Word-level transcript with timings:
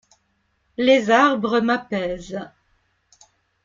Les 0.77 1.11
arbres 1.11 1.59
m’apaisent. 1.61 2.49